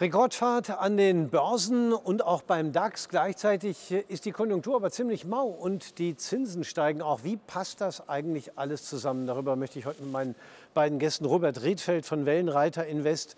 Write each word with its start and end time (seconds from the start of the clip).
Rekordfahrt 0.00 0.70
an 0.70 0.96
den 0.96 1.30
Börsen 1.30 1.92
und 1.92 2.24
auch 2.24 2.42
beim 2.42 2.72
DAX. 2.72 3.08
Gleichzeitig 3.08 3.92
ist 3.92 4.24
die 4.24 4.32
Konjunktur 4.32 4.74
aber 4.74 4.90
ziemlich 4.90 5.24
mau 5.24 5.46
und 5.46 5.98
die 5.98 6.16
Zinsen 6.16 6.64
steigen 6.64 7.00
auch. 7.00 7.22
Wie 7.22 7.36
passt 7.36 7.80
das 7.80 8.08
eigentlich 8.08 8.58
alles 8.58 8.86
zusammen? 8.86 9.28
Darüber 9.28 9.54
möchte 9.54 9.78
ich 9.78 9.86
heute 9.86 10.02
mit 10.02 10.10
meinen 10.10 10.34
beiden 10.74 10.98
Gästen 10.98 11.26
Robert 11.26 11.62
Riedfeld 11.62 12.06
von 12.06 12.26
Wellenreiter 12.26 12.84
Invest 12.84 13.36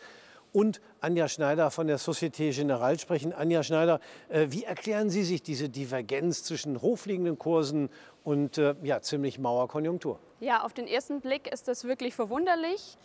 und 0.54 0.80
Anja 1.02 1.28
Schneider 1.28 1.70
von 1.70 1.88
der 1.88 1.98
Societe 1.98 2.48
Generale 2.48 2.98
sprechen. 2.98 3.34
Anja 3.34 3.62
Schneider, 3.62 4.00
äh, 4.30 4.46
wie 4.48 4.64
erklären 4.64 5.10
Sie 5.10 5.24
sich 5.24 5.42
diese 5.42 5.68
Divergenz 5.68 6.42
zwischen 6.42 6.80
hochfliegenden 6.80 7.38
Kursen 7.38 7.90
und 8.24 8.56
äh, 8.56 8.74
ja, 8.82 9.02
ziemlich 9.02 9.38
mauer 9.38 9.68
Konjunktur? 9.68 10.18
Ja, 10.40 10.64
auf 10.64 10.72
den 10.72 10.86
ersten 10.86 11.20
Blick 11.20 11.52
ist 11.52 11.68
das 11.68 11.84
wirklich 11.84 12.14
verwunderlich. 12.14 12.96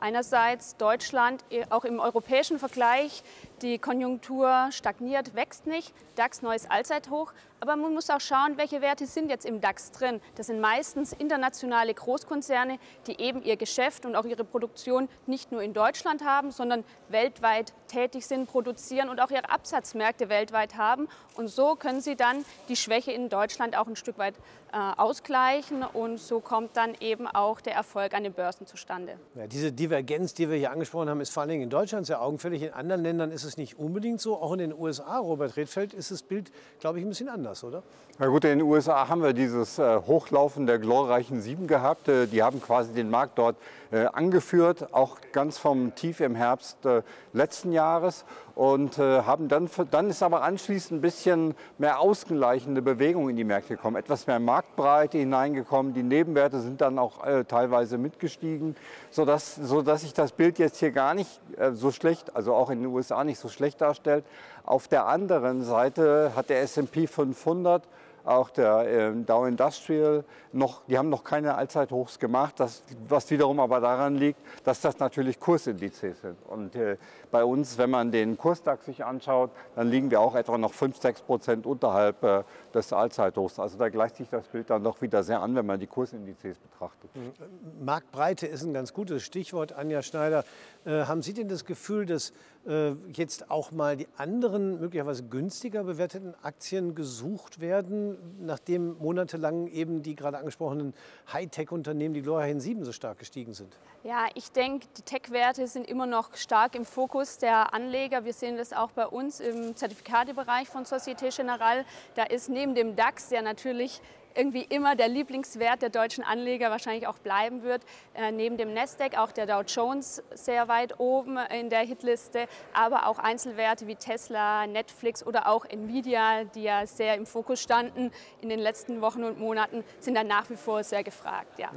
Einerseits 0.00 0.76
Deutschland, 0.76 1.44
äh, 1.50 1.64
auch 1.70 1.84
im 1.84 1.98
europäischen 1.98 2.60
Vergleich, 2.60 3.24
die 3.62 3.78
Konjunktur 3.80 4.68
stagniert, 4.70 5.34
wächst 5.34 5.66
nicht. 5.66 5.92
DAX 6.14 6.40
neues 6.40 6.70
Allzeithoch. 6.70 7.32
Aber 7.58 7.74
man 7.74 7.92
muss 7.92 8.08
auch 8.08 8.20
schauen, 8.20 8.56
welche 8.56 8.80
Werte 8.80 9.06
sind 9.06 9.28
jetzt 9.28 9.44
im 9.44 9.60
DAX 9.60 9.90
drin. 9.90 10.20
Das 10.36 10.46
sind 10.46 10.60
meistens 10.60 11.12
internationale 11.12 11.92
Großkonzerne, 11.92 12.78
die 13.08 13.20
eben 13.20 13.42
ihr 13.42 13.56
Geschäft 13.56 14.06
und 14.06 14.14
auch 14.14 14.24
ihre 14.24 14.44
Produktion 14.44 15.08
nicht 15.26 15.50
nur 15.50 15.62
in 15.62 15.74
Deutschland 15.74 16.24
haben, 16.24 16.52
sondern 16.52 16.84
weltweit 17.08 17.72
tätig 17.88 18.26
sind, 18.26 18.46
produzieren 18.46 19.08
und 19.08 19.20
auch 19.20 19.30
ihre 19.30 19.50
Absatzmärkte 19.50 20.28
weltweit 20.28 20.76
haben. 20.76 21.08
Und 21.36 21.48
so 21.48 21.74
können 21.74 22.00
sie 22.00 22.16
dann 22.16 22.44
die 22.68 22.76
Schwäche 22.76 23.12
in 23.12 23.28
Deutschland 23.28 23.76
auch 23.76 23.86
ein 23.86 23.96
Stück 23.96 24.18
weit 24.18 24.34
äh, 24.72 24.76
ausgleichen. 24.96 25.82
Und 25.82 26.18
so 26.18 26.40
kommt 26.40 26.76
dann 26.76 26.94
eben 27.00 27.26
auch 27.26 27.60
der 27.60 27.74
Erfolg 27.74 28.14
an 28.14 28.22
den 28.22 28.32
Börsen 28.32 28.66
zustande. 28.66 29.14
Ja, 29.34 29.46
diese 29.46 29.72
Divergenz, 29.72 30.34
die 30.34 30.50
wir 30.50 30.56
hier 30.56 30.70
angesprochen 30.70 31.08
haben, 31.08 31.20
ist 31.20 31.30
vor 31.30 31.42
allen 31.42 31.50
Dingen 31.50 31.62
in 31.62 31.70
Deutschland 31.70 32.06
sehr 32.06 32.20
augenfällig. 32.20 32.62
In 32.62 32.72
anderen 32.72 33.02
Ländern 33.02 33.30
ist 33.30 33.44
es 33.44 33.56
nicht 33.56 33.78
unbedingt 33.78 34.20
so. 34.20 34.36
Auch 34.36 34.52
in 34.52 34.58
den 34.58 34.78
USA, 34.78 35.18
Robert 35.18 35.56
Redfeld, 35.56 35.94
ist 35.94 36.10
das 36.10 36.22
Bild, 36.22 36.50
glaube 36.80 36.98
ich, 36.98 37.04
ein 37.04 37.08
bisschen 37.08 37.28
anders, 37.28 37.64
oder? 37.64 37.82
Na 38.18 38.26
gut, 38.26 38.44
in 38.44 38.58
den 38.58 38.62
USA 38.62 39.08
haben 39.08 39.22
wir 39.22 39.32
dieses 39.32 39.78
äh, 39.78 40.00
Hochlaufen 40.06 40.66
der 40.66 40.78
glorreichen 40.78 41.40
Sieben 41.40 41.66
gehabt. 41.66 42.08
Äh, 42.08 42.26
die 42.26 42.42
haben 42.42 42.60
quasi 42.60 42.92
den 42.92 43.10
Markt 43.10 43.38
dort 43.38 43.56
äh, 43.90 44.06
angeführt, 44.06 44.92
auch 44.92 45.18
ganz 45.32 45.56
vom 45.56 45.94
Tief 45.94 46.20
im 46.20 46.34
Herbst 46.34 46.84
äh, 46.84 47.02
letzten 47.32 47.72
Jahres. 47.78 48.24
Und 48.54 48.98
äh, 48.98 49.22
haben 49.22 49.46
dann, 49.46 49.70
dann 49.92 50.10
ist 50.10 50.20
aber 50.20 50.42
anschließend 50.42 50.98
ein 50.98 51.00
bisschen 51.00 51.54
mehr 51.78 52.00
ausgleichende 52.00 52.82
Bewegung 52.82 53.28
in 53.28 53.36
die 53.36 53.44
Märkte 53.44 53.76
gekommen, 53.76 53.96
etwas 53.96 54.26
mehr 54.26 54.40
Marktbreite 54.40 55.16
hineingekommen. 55.18 55.94
Die 55.94 56.02
Nebenwerte 56.02 56.60
sind 56.60 56.80
dann 56.80 56.98
auch 56.98 57.24
äh, 57.24 57.44
teilweise 57.44 57.98
mitgestiegen, 57.98 58.74
sodass, 59.10 59.54
sodass 59.54 60.00
sich 60.00 60.12
das 60.12 60.32
Bild 60.32 60.58
jetzt 60.58 60.78
hier 60.78 60.90
gar 60.90 61.14
nicht 61.14 61.40
äh, 61.56 61.70
so 61.70 61.92
schlecht, 61.92 62.34
also 62.34 62.52
auch 62.52 62.70
in 62.70 62.80
den 62.80 62.88
USA 62.88 63.22
nicht 63.22 63.38
so 63.38 63.48
schlecht 63.48 63.80
darstellt. 63.80 64.24
Auf 64.64 64.88
der 64.88 65.06
anderen 65.06 65.62
Seite 65.62 66.32
hat 66.34 66.50
der 66.50 66.60
S&P 66.62 67.06
500 67.06 67.84
auch 68.28 68.50
der 68.50 69.10
äh, 69.10 69.12
Dow 69.24 69.46
Industrial, 69.46 70.24
noch, 70.52 70.82
die 70.86 70.98
haben 70.98 71.08
noch 71.08 71.24
keine 71.24 71.54
Allzeithochs 71.54 72.18
gemacht, 72.18 72.54
das, 72.58 72.82
was 73.08 73.30
wiederum 73.30 73.60
aber 73.60 73.80
daran 73.80 74.16
liegt, 74.16 74.40
dass 74.64 74.80
das 74.80 74.98
natürlich 74.98 75.40
Kursindizes 75.40 76.20
sind. 76.20 76.36
Und 76.46 76.74
äh, 76.76 76.96
bei 77.30 77.44
uns, 77.44 77.78
wenn 77.78 77.90
man 77.90 78.10
den 78.10 78.36
Kursdax 78.36 78.86
sich 78.86 79.04
anschaut, 79.04 79.50
dann 79.74 79.88
liegen 79.88 80.10
wir 80.10 80.20
auch 80.20 80.34
etwa 80.34 80.58
noch 80.58 80.72
5, 80.72 80.96
6 80.96 81.22
Prozent 81.22 81.66
unterhalb 81.66 82.22
äh, 82.22 82.44
des 82.74 82.92
Allzeithochs. 82.92 83.58
Also 83.58 83.78
da 83.78 83.88
gleicht 83.88 84.16
sich 84.16 84.28
das 84.28 84.46
Bild 84.48 84.70
dann 84.70 84.82
doch 84.82 85.00
wieder 85.02 85.22
sehr 85.22 85.40
an, 85.40 85.54
wenn 85.54 85.66
man 85.66 85.80
die 85.80 85.86
Kursindizes 85.86 86.58
betrachtet. 86.58 87.10
Mhm. 87.14 87.84
Marktbreite 87.84 88.46
ist 88.46 88.62
ein 88.62 88.74
ganz 88.74 88.92
gutes 88.92 89.22
Stichwort. 89.22 89.72
Anja 89.72 90.02
Schneider, 90.02 90.44
äh, 90.84 91.04
haben 91.04 91.22
Sie 91.22 91.34
denn 91.34 91.48
das 91.48 91.64
Gefühl, 91.64 92.06
dass 92.06 92.32
äh, 92.66 92.92
jetzt 93.12 93.50
auch 93.50 93.72
mal 93.72 93.96
die 93.96 94.08
anderen 94.16 94.80
möglicherweise 94.80 95.24
günstiger 95.24 95.84
bewerteten 95.84 96.34
Aktien 96.42 96.94
gesucht 96.94 97.60
werden, 97.60 98.17
nachdem 98.40 98.96
monatelang 98.98 99.66
eben 99.68 100.02
die 100.02 100.14
gerade 100.14 100.38
angesprochenen 100.38 100.94
Hightech-Unternehmen, 101.32 102.14
die 102.14 102.22
Glorien 102.22 102.60
7, 102.60 102.84
so 102.84 102.92
stark 102.92 103.18
gestiegen 103.18 103.54
sind? 103.54 103.76
Ja, 104.04 104.26
ich 104.34 104.52
denke, 104.52 104.86
die 104.96 105.02
Tech-Werte 105.02 105.66
sind 105.66 105.88
immer 105.88 106.06
noch 106.06 106.34
stark 106.36 106.74
im 106.74 106.84
Fokus 106.84 107.38
der 107.38 107.74
Anleger. 107.74 108.24
Wir 108.24 108.32
sehen 108.32 108.56
das 108.56 108.72
auch 108.72 108.92
bei 108.92 109.06
uns 109.06 109.40
im 109.40 109.74
Zertifikatebereich 109.74 110.68
von 110.68 110.84
Societe 110.84 111.28
Generale. 111.30 111.84
Da 112.14 112.24
ist 112.24 112.48
neben 112.48 112.74
dem 112.74 112.96
DAX, 112.96 113.28
der 113.28 113.42
natürlich 113.42 114.00
irgendwie 114.38 114.64
immer 114.68 114.94
der 114.94 115.08
Lieblingswert 115.08 115.82
der 115.82 115.90
deutschen 115.90 116.22
Anleger 116.22 116.70
wahrscheinlich 116.70 117.06
auch 117.08 117.18
bleiben 117.18 117.62
wird. 117.64 117.82
Äh, 118.14 118.30
neben 118.30 118.56
dem 118.56 118.72
Nasdaq 118.72 119.18
auch 119.18 119.32
der 119.32 119.46
Dow 119.46 119.62
Jones 119.66 120.22
sehr 120.32 120.68
weit 120.68 121.00
oben 121.00 121.38
in 121.58 121.70
der 121.70 121.80
Hitliste, 121.80 122.46
aber 122.72 123.08
auch 123.08 123.18
Einzelwerte 123.18 123.86
wie 123.88 123.96
Tesla, 123.96 124.66
Netflix 124.66 125.26
oder 125.26 125.48
auch 125.48 125.64
Nvidia, 125.64 126.44
die 126.44 126.62
ja 126.62 126.86
sehr 126.86 127.16
im 127.16 127.26
Fokus 127.26 127.60
standen 127.60 128.12
in 128.40 128.48
den 128.48 128.60
letzten 128.60 129.00
Wochen 129.00 129.24
und 129.24 129.40
Monaten, 129.40 129.82
sind 129.98 130.14
dann 130.14 130.28
nach 130.28 130.48
wie 130.50 130.56
vor 130.56 130.84
sehr 130.84 131.02
gefragt. 131.02 131.58
Ja. 131.58 131.70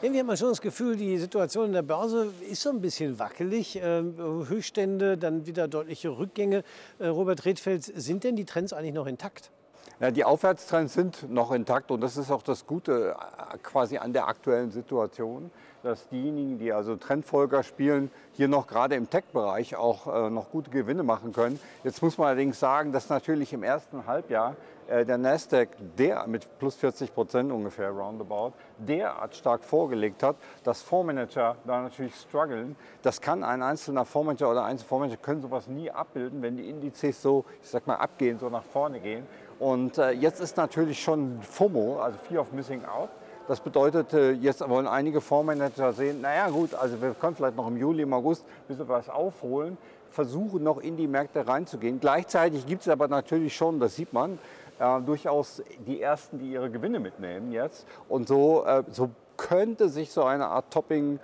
Irgendwie 0.00 0.20
hat 0.20 0.26
man 0.26 0.36
schon 0.36 0.48
das 0.48 0.62
Gefühl, 0.62 0.96
die 0.96 1.18
Situation 1.18 1.66
in 1.66 1.72
der 1.72 1.82
Börse 1.82 2.32
ist 2.48 2.62
so 2.62 2.70
ein 2.70 2.80
bisschen 2.80 3.18
wackelig. 3.18 3.76
Äh, 3.76 3.82
Höchststände, 3.82 5.18
dann 5.18 5.46
wieder 5.46 5.68
deutliche 5.68 6.16
Rückgänge. 6.16 6.64
Äh, 6.98 7.08
Robert 7.08 7.44
Redfeld, 7.44 7.84
sind 7.84 8.24
denn 8.24 8.36
die 8.36 8.46
Trends 8.46 8.72
eigentlich 8.72 8.94
noch 8.94 9.06
intakt? 9.06 9.50
Ja, 9.98 10.10
die 10.10 10.24
Aufwärtstrends 10.24 10.92
sind 10.92 11.30
noch 11.30 11.52
intakt 11.52 11.90
und 11.90 12.02
das 12.02 12.18
ist 12.18 12.30
auch 12.30 12.42
das 12.42 12.66
Gute 12.66 13.16
äh, 13.54 13.56
quasi 13.62 13.96
an 13.96 14.12
der 14.12 14.28
aktuellen 14.28 14.70
Situation, 14.70 15.50
dass 15.82 16.06
diejenigen, 16.10 16.58
die 16.58 16.70
also 16.70 16.96
Trendfolger 16.96 17.62
spielen, 17.62 18.10
hier 18.32 18.46
noch 18.46 18.66
gerade 18.66 18.94
im 18.94 19.08
Tech-Bereich 19.08 19.74
auch 19.76 20.26
äh, 20.26 20.28
noch 20.28 20.50
gute 20.50 20.70
Gewinne 20.70 21.02
machen 21.02 21.32
können. 21.32 21.58
Jetzt 21.82 22.02
muss 22.02 22.18
man 22.18 22.28
allerdings 22.28 22.60
sagen, 22.60 22.92
dass 22.92 23.08
natürlich 23.08 23.54
im 23.54 23.62
ersten 23.62 24.06
Halbjahr 24.06 24.56
äh, 24.88 25.06
der 25.06 25.16
Nasdaq, 25.16 25.70
der 25.96 26.26
mit 26.26 26.58
plus 26.58 26.76
40 26.76 27.14
Prozent 27.14 27.50
ungefähr 27.50 27.90
roundabout, 27.90 28.52
derart 28.76 29.34
stark 29.34 29.64
vorgelegt 29.64 30.22
hat, 30.22 30.36
dass 30.62 30.82
Fondsmanager 30.82 31.56
da 31.64 31.80
natürlich 31.80 32.14
strugglen. 32.16 32.76
Das 33.02 33.22
kann 33.22 33.42
ein 33.42 33.62
einzelner 33.62 34.04
Fondsmanager 34.04 34.50
oder 34.50 34.64
einzelne 34.64 34.88
Fondsmanager 34.88 35.22
können 35.22 35.40
sowas 35.40 35.66
nie 35.66 35.90
abbilden, 35.90 36.42
wenn 36.42 36.58
die 36.58 36.68
Indizes 36.68 37.22
so, 37.22 37.46
ich 37.62 37.70
sag 37.70 37.86
mal, 37.86 37.96
abgehen, 37.96 38.38
so 38.38 38.50
nach 38.50 38.62
vorne 38.62 39.00
gehen. 39.00 39.26
Und 39.58 39.98
äh, 39.98 40.10
jetzt 40.10 40.40
ist 40.40 40.56
natürlich 40.56 41.02
schon 41.02 41.40
FOMO, 41.40 42.00
also 42.00 42.18
Fear 42.18 42.42
of 42.42 42.52
Missing 42.52 42.84
Out. 42.84 43.08
Das 43.48 43.60
bedeutet, 43.60 44.12
äh, 44.12 44.32
jetzt 44.32 44.68
wollen 44.68 44.86
einige 44.86 45.20
Fondsmanager 45.20 45.92
sehen, 45.92 46.20
naja 46.20 46.48
gut, 46.50 46.74
also 46.74 47.00
wir 47.00 47.14
können 47.14 47.36
vielleicht 47.36 47.56
noch 47.56 47.68
im 47.68 47.76
Juli, 47.76 48.02
im 48.02 48.12
August 48.12 48.44
ein 48.44 48.68
bisschen 48.68 48.88
was 48.88 49.08
aufholen, 49.08 49.78
versuchen 50.10 50.62
noch 50.62 50.78
in 50.78 50.96
die 50.96 51.06
Märkte 51.06 51.46
reinzugehen. 51.46 52.00
Gleichzeitig 52.00 52.66
gibt 52.66 52.82
es 52.82 52.88
aber 52.88 53.06
natürlich 53.08 53.54
schon, 53.56 53.78
das 53.78 53.94
sieht 53.94 54.12
man, 54.12 54.38
äh, 54.78 55.00
durchaus 55.00 55.62
die 55.86 56.02
Ersten, 56.02 56.38
die 56.38 56.52
ihre 56.52 56.70
Gewinne 56.70 57.00
mitnehmen 57.00 57.52
jetzt. 57.52 57.86
Und 58.08 58.28
so, 58.28 58.64
äh, 58.66 58.82
so 58.90 59.10
könnte 59.36 59.88
sich 59.88 60.10
so 60.10 60.24
eine 60.24 60.48
Art 60.48 60.72
Topping 60.72 61.20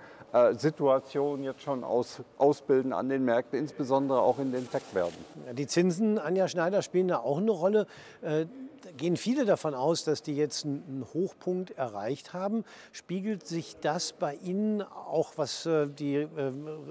Situation 0.55 1.45
jetzt 1.45 1.61
schon 1.61 1.85
aus, 1.85 2.23
ausbilden 2.39 2.93
an 2.93 3.09
den 3.09 3.25
Märkten, 3.25 3.59
insbesondere 3.59 4.21
auch 4.21 4.39
in 4.39 4.51
den 4.51 4.71
Tech-Werten. 4.71 5.55
Die 5.55 5.67
Zinsen, 5.67 6.19
Anja 6.19 6.49
Schneider, 6.49 6.81
spielen 6.81 7.09
da 7.09 7.19
auch 7.19 7.39
eine 7.39 7.51
Rolle. 7.51 7.87
Äh, 8.23 8.47
da 8.83 8.91
gehen 8.97 9.17
viele 9.17 9.45
davon 9.45 9.75
aus, 9.75 10.05
dass 10.05 10.23
die 10.23 10.35
jetzt 10.35 10.65
einen 10.65 11.07
Hochpunkt 11.13 11.73
erreicht 11.73 12.33
haben. 12.33 12.65
Spiegelt 12.93 13.47
sich 13.47 13.77
das 13.81 14.13
bei 14.13 14.35
Ihnen 14.37 14.83
auch, 14.83 15.33
was 15.37 15.67
äh, 15.67 15.87
die 15.87 16.27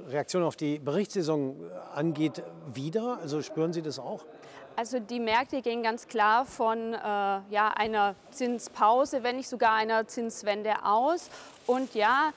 Reaktion 0.08 0.44
auf 0.44 0.56
die 0.56 0.78
Berichtssaison 0.78 1.56
angeht, 1.94 2.44
wieder? 2.74 3.18
Also 3.22 3.42
spüren 3.42 3.74
Sie 3.74 3.82
das 3.82 3.98
auch? 3.98 4.24
Also 4.76 5.00
die 5.00 5.20
Märkte 5.20 5.62
gehen 5.62 5.84
ganz 5.84 6.08
klar 6.08 6.46
von 6.46 6.94
äh, 6.94 6.98
ja, 6.98 7.74
einer 7.76 8.16
Zinspause, 8.32 9.22
wenn 9.24 9.36
nicht 9.36 9.50
sogar 9.50 9.74
einer 9.74 10.08
Zinswende 10.08 10.86
aus. 10.86 11.30
Und 11.68 11.94
ja, 11.94 12.32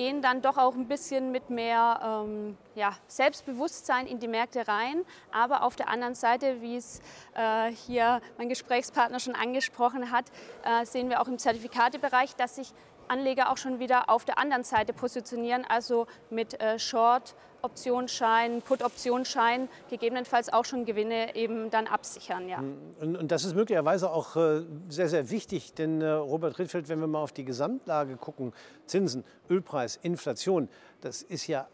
gehen 0.00 0.22
dann 0.22 0.40
doch 0.40 0.56
auch 0.56 0.76
ein 0.76 0.88
bisschen 0.88 1.30
mit 1.30 1.50
mehr 1.50 2.24
ähm, 2.24 2.56
ja, 2.74 2.96
Selbstbewusstsein 3.06 4.06
in 4.06 4.18
die 4.18 4.28
Märkte 4.28 4.66
rein. 4.66 5.04
Aber 5.30 5.62
auf 5.62 5.76
der 5.76 5.90
anderen 5.90 6.14
Seite, 6.14 6.62
wie 6.62 6.76
es 6.76 7.02
äh, 7.34 7.70
hier 7.70 8.22
mein 8.38 8.48
Gesprächspartner 8.48 9.20
schon 9.20 9.34
angesprochen 9.34 10.10
hat, 10.10 10.24
äh, 10.64 10.86
sehen 10.86 11.10
wir 11.10 11.20
auch 11.20 11.28
im 11.28 11.36
Zertifikatebereich, 11.36 12.34
dass 12.34 12.56
sich 12.56 12.72
Anleger 13.08 13.52
auch 13.52 13.58
schon 13.58 13.78
wieder 13.78 14.08
auf 14.08 14.24
der 14.24 14.38
anderen 14.38 14.64
Seite 14.64 14.94
positionieren, 14.94 15.66
also 15.68 16.06
mit 16.30 16.58
äh, 16.62 16.78
Short 16.78 17.34
Optionsschein, 17.62 18.62
Put-Optionsschein 18.62 19.68
gegebenenfalls 19.88 20.52
auch 20.52 20.64
schon 20.64 20.84
Gewinne 20.84 21.34
eben 21.34 21.70
dann 21.70 21.86
absichern. 21.86 22.48
Ja. 22.48 22.58
Und, 23.00 23.16
und 23.16 23.30
das 23.30 23.44
ist 23.44 23.54
möglicherweise 23.54 24.10
auch 24.10 24.36
äh, 24.36 24.62
sehr, 24.88 25.08
sehr 25.08 25.30
wichtig, 25.30 25.74
denn 25.74 26.00
äh, 26.00 26.10
Robert 26.10 26.58
Rittfeld, 26.58 26.88
wenn 26.88 27.00
wir 27.00 27.06
mal 27.06 27.22
auf 27.22 27.32
die 27.32 27.44
Gesamtlage 27.44 28.16
gucken, 28.16 28.52
Zinsen, 28.86 29.24
Ölpreis, 29.48 29.98
Inflation, 30.02 30.68
das 31.00 31.22
ist 31.22 31.46
ja 31.46 31.68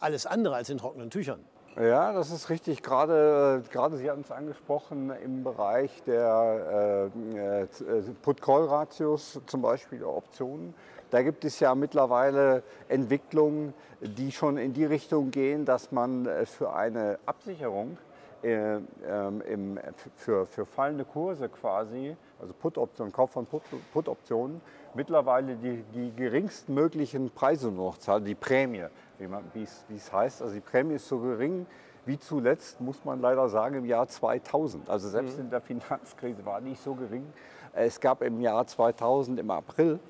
alles 0.00 0.26
andere 0.26 0.56
als 0.56 0.68
in 0.70 0.78
trockenen 0.78 1.10
Tüchern. 1.10 1.44
Ja, 1.76 2.12
das 2.12 2.30
ist 2.30 2.50
richtig. 2.50 2.82
Gerade, 2.82 3.62
äh, 3.64 3.72
gerade 3.72 3.96
Sie 3.96 4.10
hatten 4.10 4.20
es 4.20 4.30
angesprochen 4.30 5.10
im 5.24 5.42
Bereich 5.42 6.02
der 6.04 7.10
äh 7.34 8.02
Put-Call-Ratios, 8.20 9.40
zum 9.46 9.62
Beispiel 9.62 10.04
Optionen. 10.04 10.74
Da 11.12 11.22
gibt 11.22 11.44
es 11.44 11.60
ja 11.60 11.74
mittlerweile 11.74 12.62
Entwicklungen, 12.88 13.74
die 14.00 14.32
schon 14.32 14.56
in 14.56 14.72
die 14.72 14.86
Richtung 14.86 15.30
gehen, 15.30 15.66
dass 15.66 15.92
man 15.92 16.24
äh, 16.24 16.46
für 16.46 16.72
eine 16.72 17.18
Absicherung 17.26 17.98
äh, 18.42 18.76
ähm, 18.76 19.42
im, 19.46 19.78
für, 20.16 20.46
für 20.46 20.64
fallende 20.64 21.04
Kurse 21.04 21.50
quasi, 21.50 22.16
also 22.40 22.54
Put-Optionen, 22.54 23.12
Kauf 23.12 23.30
von 23.30 23.46
Put-Optionen, 23.92 24.62
mittlerweile 24.94 25.56
die, 25.56 25.84
die 25.94 26.16
geringstmöglichen 26.16 27.30
Preise 27.30 27.70
nur 27.70 27.90
noch 27.90 27.98
zahlt, 27.98 28.26
die 28.26 28.34
Prämie, 28.34 28.86
wie 29.18 29.94
es 29.94 30.10
heißt. 30.10 30.40
Also 30.40 30.54
die 30.54 30.60
Prämie 30.60 30.94
ist 30.94 31.08
so 31.08 31.18
gering 31.18 31.66
wie 32.06 32.18
zuletzt, 32.18 32.80
muss 32.80 33.04
man 33.04 33.20
leider 33.20 33.50
sagen, 33.50 33.76
im 33.76 33.84
Jahr 33.84 34.08
2000. 34.08 34.88
Also 34.88 35.10
selbst 35.10 35.36
mhm. 35.36 35.44
in 35.44 35.50
der 35.50 35.60
Finanzkrise 35.60 36.44
war 36.46 36.62
nicht 36.62 36.82
so 36.82 36.94
gering. 36.94 37.30
Es 37.74 38.00
gab 38.00 38.22
im 38.22 38.40
Jahr 38.40 38.66
2000, 38.66 39.38
im 39.38 39.50
April, 39.50 40.00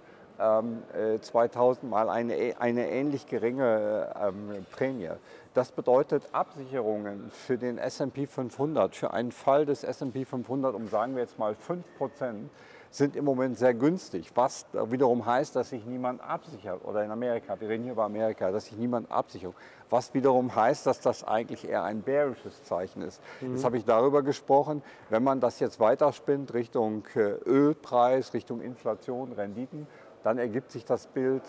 2000 1.21 1.91
mal 1.91 2.09
eine, 2.09 2.55
eine 2.59 2.91
ähnlich 2.91 3.27
geringe 3.27 4.15
ähm, 4.21 4.67
Prämie. 4.73 5.11
Das 5.55 5.71
bedeutet 5.71 6.23
Absicherungen 6.33 7.31
für 7.31 7.59
den 7.59 7.79
S&P 7.79 8.27
500, 8.27 8.97
für 8.97 9.13
einen 9.13 9.33
Fall 9.33 9.67
des 9.67 9.85
S&P 9.85 10.25
500 10.25 10.75
um 10.75 10.89
sagen 10.89 11.15
wir 11.15 11.23
jetzt 11.23 11.39
mal 11.39 11.55
5 11.55 11.85
Prozent, 11.99 12.51
sind 12.93 13.17
im 13.17 13.25
Moment 13.25 13.57
sehr 13.57 13.73
günstig, 13.73 14.31
was 14.35 14.67
wiederum 14.73 15.25
heißt, 15.25 15.57
dass 15.57 15.71
sich 15.71 15.85
niemand 15.87 16.21
absichert. 16.21 16.85
Oder 16.85 17.03
in 17.03 17.11
Amerika, 17.11 17.59
wir 17.59 17.69
reden 17.69 17.85
hier 17.85 17.93
über 17.93 18.05
Amerika, 18.05 18.51
dass 18.51 18.67
sich 18.67 18.77
niemand 18.77 19.11
absichert. 19.11 19.55
Was 19.89 20.13
wiederum 20.13 20.55
heißt, 20.55 20.87
dass 20.87 21.01
das 21.01 21.25
eigentlich 21.25 21.67
eher 21.67 21.85
ein 21.85 22.03
bearisches 22.03 22.65
Zeichen 22.65 23.01
ist. 23.01 23.21
Mhm. 23.41 23.55
Jetzt 23.55 23.65
habe 23.65 23.79
ich 23.79 23.87
darüber 23.87 24.23
gesprochen, 24.23 24.83
wenn 25.09 25.25
man 25.25 25.41
das 25.41 25.59
jetzt 25.59 25.81
weiterspinnt 25.81 26.53
Richtung 26.53 27.05
äh, 27.15 27.33
Ölpreis, 27.47 28.35
Richtung 28.35 28.61
Inflation, 28.61 29.33
Renditen, 29.33 29.87
dann 30.23 30.39
ergibt 30.39 30.71
sich 30.71 30.85
das 30.85 31.07
Bild, 31.07 31.43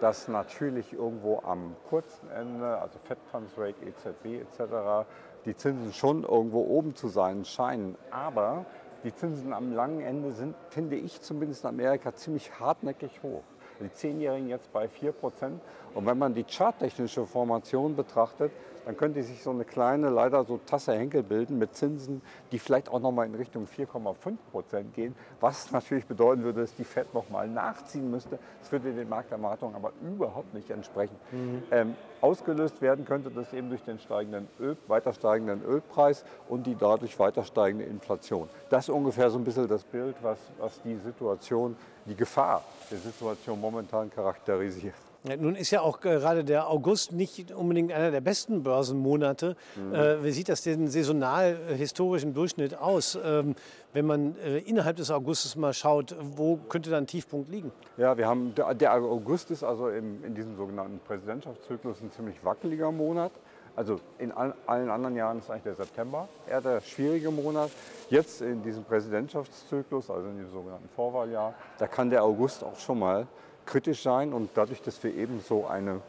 dass 0.00 0.28
natürlich 0.28 0.92
irgendwo 0.92 1.40
am 1.44 1.74
kurzen 1.88 2.30
Ende, 2.30 2.78
also 2.78 2.98
Fed 2.98 3.18
Funds 3.30 3.52
Rate, 3.56 3.76
EZB 3.84 4.42
etc., 4.42 5.06
die 5.44 5.56
Zinsen 5.56 5.92
schon 5.92 6.24
irgendwo 6.24 6.60
oben 6.62 6.94
zu 6.94 7.08
sein 7.08 7.44
scheinen. 7.44 7.96
Aber 8.10 8.66
die 9.04 9.14
Zinsen 9.14 9.52
am 9.52 9.72
langen 9.72 10.00
Ende 10.00 10.32
sind, 10.32 10.54
finde 10.70 10.96
ich 10.96 11.20
zumindest 11.20 11.64
in 11.64 11.70
Amerika, 11.70 12.14
ziemlich 12.14 12.58
hartnäckig 12.58 13.22
hoch. 13.22 13.44
Die 13.80 13.92
Zehnjährigen 13.92 14.48
jetzt 14.48 14.72
bei 14.72 14.88
4 14.88 15.12
Prozent. 15.12 15.60
Und 15.94 16.06
wenn 16.06 16.18
man 16.18 16.34
die 16.34 16.44
charttechnische 16.44 17.26
Formation 17.26 17.94
betrachtet, 17.94 18.50
dann 18.86 18.96
könnte 18.96 19.20
sich 19.24 19.42
so 19.42 19.50
eine 19.50 19.64
kleine, 19.64 20.10
leider 20.10 20.44
so 20.44 20.60
Tasse 20.64 20.92
Henkel 20.92 21.24
bilden 21.24 21.58
mit 21.58 21.74
Zinsen, 21.74 22.22
die 22.52 22.60
vielleicht 22.60 22.88
auch 22.88 23.00
nochmal 23.00 23.26
in 23.26 23.34
Richtung 23.34 23.66
4,5 23.66 24.36
Prozent 24.52 24.94
gehen, 24.94 25.16
was 25.40 25.72
natürlich 25.72 26.06
bedeuten 26.06 26.44
würde, 26.44 26.60
dass 26.60 26.74
die 26.76 26.84
FED 26.84 27.12
nochmal 27.12 27.48
nachziehen 27.48 28.08
müsste. 28.12 28.38
Das 28.60 28.70
würde 28.70 28.92
den 28.92 29.08
Markterwartungen 29.08 29.74
aber 29.74 29.92
überhaupt 30.00 30.54
nicht 30.54 30.70
entsprechen. 30.70 31.16
Mhm. 31.32 31.62
Ähm, 31.72 31.94
ausgelöst 32.20 32.80
werden 32.80 33.04
könnte 33.04 33.28
das 33.30 33.52
eben 33.52 33.70
durch 33.70 33.82
den 33.82 33.98
steigenden 33.98 34.46
Öl, 34.60 34.76
weiter 34.86 35.12
steigenden 35.12 35.64
Ölpreis 35.64 36.24
und 36.48 36.64
die 36.64 36.76
dadurch 36.76 37.18
weiter 37.18 37.42
steigende 37.42 37.84
Inflation. 37.86 38.48
Das 38.70 38.84
ist 38.84 38.94
ungefähr 38.94 39.30
so 39.30 39.38
ein 39.38 39.44
bisschen 39.44 39.66
das 39.66 39.82
Bild, 39.82 40.14
was, 40.22 40.38
was 40.58 40.80
die 40.82 40.94
Situation, 40.94 41.76
die 42.04 42.14
Gefahr 42.14 42.62
der 42.88 42.98
Situation 42.98 43.60
momentan 43.60 44.08
charakterisiert. 44.10 44.94
Nun 45.34 45.56
ist 45.56 45.72
ja 45.72 45.80
auch 45.80 46.00
gerade 46.00 46.44
der 46.44 46.68
August 46.70 47.12
nicht 47.12 47.50
unbedingt 47.50 47.92
einer 47.92 48.12
der 48.12 48.20
besten 48.20 48.62
Börsenmonate. 48.62 49.56
Mhm. 49.74 49.94
Äh, 49.94 50.24
wie 50.24 50.30
sieht 50.30 50.48
das 50.48 50.62
denn 50.62 50.86
saisonal 50.88 51.58
äh, 51.68 51.74
historischen 51.74 52.32
Durchschnitt 52.32 52.78
aus? 52.78 53.18
Ähm, 53.22 53.56
wenn 53.92 54.06
man 54.06 54.36
äh, 54.38 54.58
innerhalb 54.58 54.96
des 54.96 55.10
Augustes 55.10 55.56
mal 55.56 55.72
schaut, 55.72 56.14
wo 56.20 56.56
könnte 56.56 56.90
da 56.90 56.98
ein 56.98 57.08
Tiefpunkt 57.08 57.50
liegen? 57.50 57.72
Ja, 57.96 58.16
wir 58.16 58.28
haben, 58.28 58.54
der, 58.54 58.72
der 58.74 58.94
August 58.94 59.50
ist 59.50 59.64
also 59.64 59.88
im, 59.88 60.24
in 60.24 60.34
diesem 60.34 60.56
sogenannten 60.56 61.00
Präsidentschaftszyklus 61.00 62.00
ein 62.02 62.12
ziemlich 62.12 62.44
wackeliger 62.44 62.92
Monat. 62.92 63.32
Also 63.74 64.00
in 64.18 64.32
all, 64.32 64.54
allen 64.66 64.88
anderen 64.88 65.16
Jahren 65.16 65.38
ist 65.38 65.50
eigentlich 65.50 65.64
der 65.64 65.74
September 65.74 66.28
eher 66.48 66.60
der 66.60 66.80
schwierige 66.80 67.30
Monat. 67.30 67.70
Jetzt 68.08 68.40
in 68.40 68.62
diesem 68.62 68.84
Präsidentschaftszyklus, 68.84 70.08
also 70.08 70.28
in 70.28 70.38
diesem 70.38 70.52
sogenannten 70.52 70.88
Vorwahljahr, 70.88 71.52
da 71.78 71.86
kann 71.86 72.08
der 72.08 72.22
August 72.24 72.64
auch 72.64 72.78
schon 72.78 73.00
mal 73.00 73.26
kritisch 73.66 74.02
sein 74.02 74.32
und 74.32 74.50
dadurch, 74.54 74.80
dass 74.82 75.02
wir 75.02 75.14
eben 75.14 75.40
so 75.40 75.66
eine 75.66 76.00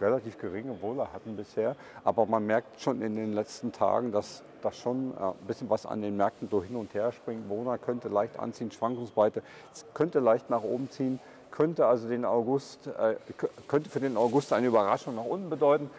relativ 0.00 0.38
geringe 0.38 0.80
Wohle 0.82 1.12
hatten 1.12 1.36
bisher, 1.36 1.74
aber 2.04 2.26
man 2.26 2.44
merkt 2.44 2.80
schon 2.80 3.00
in 3.00 3.16
den 3.16 3.32
letzten 3.32 3.72
Tagen, 3.72 4.12
dass 4.12 4.42
da 4.62 4.72
schon 4.72 5.14
äh, 5.18 5.22
ein 5.22 5.46
bisschen 5.46 5.70
was 5.70 5.86
an 5.86 6.02
den 6.02 6.16
Märkten 6.16 6.48
so 6.50 6.62
hin 6.62 6.76
und 6.76 6.92
her 6.94 7.12
springt. 7.12 7.48
Wohner 7.48 7.78
könnte 7.78 8.08
leicht 8.08 8.38
anziehen, 8.38 8.70
Schwankungsbreite 8.70 9.42
könnte 9.94 10.20
leicht 10.20 10.50
nach 10.50 10.62
oben 10.62 10.90
ziehen, 10.90 11.18
könnte 11.50 11.86
also 11.86 12.08
den 12.08 12.24
August, 12.24 12.86
äh, 12.86 13.16
könnte 13.68 13.88
für 13.88 14.00
den 14.00 14.16
August 14.16 14.52
eine 14.52 14.66
Überraschung 14.66 15.14
nach 15.14 15.24
unten 15.24 15.48
bedeuten. 15.48 15.90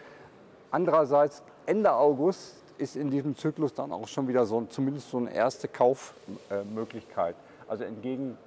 Andererseits 0.70 1.42
Ende 1.66 1.92
August 1.92 2.54
ist 2.78 2.94
in 2.94 3.10
diesem 3.10 3.36
Zyklus 3.36 3.74
dann 3.74 3.90
auch 3.90 4.06
schon 4.06 4.28
wieder 4.28 4.46
so 4.46 4.64
zumindest 4.70 5.10
so 5.10 5.16
eine 5.16 5.34
erste 5.34 5.66
Kaufmöglichkeit. 5.66 7.34
Also 7.66 7.84
entgegen 7.84 8.38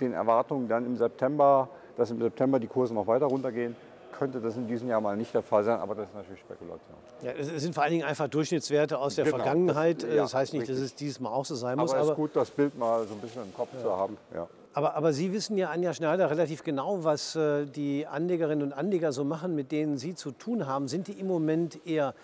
den 0.00 0.12
Erwartungen 0.12 0.68
dann 0.68 0.86
im 0.86 0.96
September 0.96 1.68
dass 1.96 2.10
im 2.10 2.20
September 2.20 2.58
die 2.58 2.66
Kurse 2.66 2.94
noch 2.94 3.06
weiter 3.06 3.26
runtergehen, 3.26 3.76
könnte 4.18 4.40
das 4.40 4.56
in 4.56 4.66
diesem 4.66 4.88
Jahr 4.88 5.00
mal 5.00 5.16
nicht 5.16 5.34
der 5.34 5.42
Fall 5.42 5.62
sein, 5.62 5.78
aber 5.78 5.94
das 5.94 6.08
ist 6.08 6.14
natürlich 6.14 6.40
Spekulation. 6.40 6.96
Ja, 7.22 7.32
es 7.32 7.62
sind 7.62 7.74
vor 7.74 7.82
allen 7.82 7.92
Dingen 7.92 8.04
einfach 8.04 8.28
Durchschnittswerte 8.28 8.98
aus 8.98 9.16
der 9.16 9.24
genau, 9.24 9.36
Vergangenheit. 9.36 10.02
Das, 10.02 10.10
ja, 10.10 10.16
das 10.16 10.34
heißt 10.34 10.52
nicht, 10.54 10.62
richtig. 10.62 10.76
dass 10.76 10.84
es 10.84 10.94
dieses 10.94 11.20
Mal 11.20 11.30
auch 11.30 11.44
so 11.44 11.54
sein 11.54 11.76
muss. 11.76 11.92
Aber 11.92 12.02
es 12.02 12.08
ist 12.08 12.16
gut, 12.16 12.30
das 12.34 12.50
Bild 12.50 12.78
mal 12.78 13.06
so 13.06 13.14
ein 13.14 13.20
bisschen 13.20 13.42
im 13.42 13.54
Kopf 13.54 13.68
ja. 13.74 13.82
zu 13.82 13.90
haben. 13.96 14.16
Ja. 14.34 14.48
Aber, 14.72 14.94
aber 14.94 15.12
Sie 15.12 15.32
wissen 15.32 15.56
ja, 15.56 15.70
Anja 15.70 15.94
Schneider, 15.94 16.30
relativ 16.30 16.62
genau, 16.62 17.02
was 17.02 17.34
äh, 17.36 17.66
die 17.66 18.06
Anlegerinnen 18.06 18.62
und 18.62 18.72
Anleger 18.72 19.12
so 19.12 19.24
machen, 19.24 19.54
mit 19.54 19.72
denen 19.72 19.96
Sie 19.96 20.14
zu 20.14 20.32
tun 20.32 20.66
haben. 20.66 20.88
Sind 20.88 21.08
die 21.08 21.12
im 21.12 21.26
Moment 21.26 21.86
eher 21.86 22.14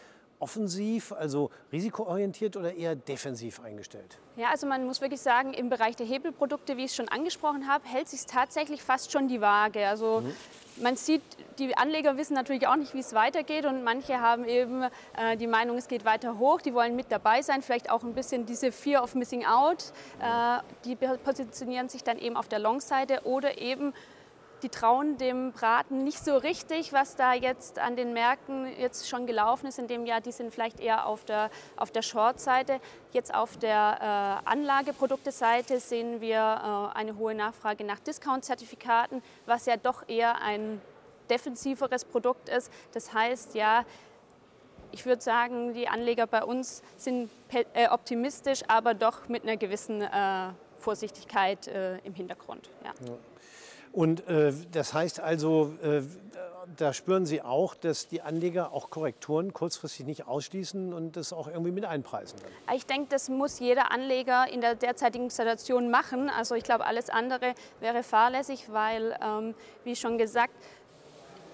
offensiv, 0.43 1.13
also 1.13 1.51
risikoorientiert 1.73 2.57
oder 2.57 2.75
eher 2.75 2.97
defensiv 2.97 3.61
eingestellt? 3.61 4.19
Ja, 4.37 4.51
also 4.51 4.67
man 4.67 4.85
muss 4.85 5.01
wirklich 5.01 5.21
sagen, 5.21 5.55
im 5.55 5.69
Bereich 5.69 5.95
der 5.95 6.05
Hebelprodukte, 6.05 6.77
wie 6.77 6.81
ich 6.85 6.91
es 6.91 6.97
schon 6.97 7.09
angesprochen 7.09 7.69
habe, 7.69 7.87
hält 7.87 8.09
sich 8.09 8.27
tatsächlich 8.27 8.83
fast 8.83 9.13
schon 9.13 9.29
die 9.29 9.41
Waage. 9.41 9.87
Also 9.87 10.21
mhm. 10.21 10.83
man 10.83 10.97
sieht, 10.97 11.23
die 11.59 11.77
Anleger 11.77 12.17
wissen 12.17 12.35
natürlich 12.35 12.67
auch 12.67 12.75
nicht, 12.75 12.93
wie 12.93 12.99
es 12.99 13.15
weitergeht 13.15 13.67
und 13.67 13.85
manche 13.85 14.21
haben 14.21 14.45
eben 14.45 14.83
äh, 15.17 15.37
die 15.37 15.47
Meinung, 15.47 15.79
es 15.79 15.87
geht 15.87 16.05
weiter 16.05 16.39
hoch, 16.39 16.61
die 16.61 16.75
wollen 16.75 16.97
mit 16.97 17.13
dabei 17.13 17.43
sein, 17.43 17.63
vielleicht 17.63 17.89
auch 17.91 18.03
ein 18.03 18.15
bisschen 18.15 18.45
diese 18.45 18.73
Fear 18.73 19.05
of 19.05 19.15
Missing 19.15 19.47
Out, 19.47 19.93
äh, 20.21 20.59
die 20.85 20.97
positionieren 20.97 21.89
sich 21.89 22.03
dann 22.03 22.19
eben 22.19 22.37
auf 22.37 22.49
der 22.49 22.59
Long-Seite 22.59 23.21
oder 23.25 23.59
eben 23.59 23.95
die 24.63 24.69
trauen 24.69 25.19
dem 25.19 25.53
Braten 25.53 26.05
nicht 26.05 26.25
so 26.25 26.37
richtig, 26.37 26.93
was 26.93 27.17
da 27.17 27.35
jetzt 27.35 27.79
an 27.79 27.97
den 27.97 28.13
Märkten 28.13 28.67
jetzt 28.79 29.09
schon 29.09 29.27
gelaufen 29.27 29.67
ist 29.67 29.79
in 29.79 29.89
dem 29.89 30.07
Jahr. 30.07 30.21
Die 30.21 30.33
sind 30.33 30.53
vielleicht 30.53 30.81
eher 30.81 31.07
auf 31.07 31.25
der, 31.25 31.51
auf 31.77 31.91
der 31.91 32.03
Short-Seite. 32.03 32.81
Jetzt 33.13 33.35
auf 33.35 33.57
der 33.57 34.43
äh, 34.47 34.49
Anlageprodukte-Seite 34.49 35.81
sehen 35.81 36.21
wir 36.21 36.93
äh, 36.95 36.99
eine 36.99 37.17
hohe 37.17 37.35
Nachfrage 37.35 37.85
nach 37.85 37.99
Discount-Zertifikaten, 37.99 39.23
was 39.47 39.67
ja 39.67 39.77
doch 39.77 40.09
eher 40.09 40.41
ein 40.41 40.81
defensiveres 41.29 42.05
Produkt 42.05 42.49
ist. 42.49 42.71
Das 42.93 43.13
heißt, 43.13 43.55
ja, 43.55 43.85
ich 44.93 45.07
würde 45.07 45.23
sagen, 45.23 45.73
die 45.73 45.89
Anleger 45.89 46.27
bei 46.27 46.45
uns 46.45 46.83
sind 46.97 47.31
äh, 47.51 47.89
optimistisch, 47.89 48.63
aber 48.69 48.95
doch 48.95 49.29
mit 49.29 49.43
einer 49.43 49.57
gewissen 49.57 50.03
äh, 50.03 50.51
Vorsichtigkeit 50.79 51.67
äh, 51.69 51.99
im 51.99 52.15
Hintergrund. 52.15 52.71
Ja. 52.85 52.93
Ja. 53.07 53.15
Und 53.93 54.27
äh, 54.29 54.53
das 54.73 54.95
heißt 54.95 55.21
also, 55.21 55.75
äh, 55.83 56.03
da 56.77 56.93
spüren 56.93 57.27
Sie 57.27 57.43
auch, 57.43 57.75
dass 57.75 58.09
die 58.09 58.23
Anleger 58.23 58.73
auch 58.73 58.91
Korrekturen 58.91 59.53
kurzfristig 59.53 60.07
nicht 60.07 60.27
ausschließen 60.27 60.93
und 60.93 61.17
das 61.17 61.33
auch 61.33 61.49
irgendwie 61.49 61.73
mit 61.73 61.85
einpreisen. 61.85 62.39
Ich 62.75 62.87
denke, 62.87 63.09
das 63.11 63.29
muss 63.29 63.59
jeder 63.59 63.93
Anleger 63.93 64.47
in 64.51 64.61
der 64.61 64.75
derzeitigen 64.75 65.29
Situation 65.29 65.91
machen. 65.91 66.31
Also 66.31 66.55
ich 66.55 66.65
glaube, 66.65 66.87
alles 66.87 67.11
andere 67.11 67.55
wäre 67.81 68.03
fahrlässig, 68.03 68.73
weil, 68.73 69.17
ähm, 69.23 69.55
wie 69.85 69.97
schon 69.97 70.19
gesagt, 70.19 70.55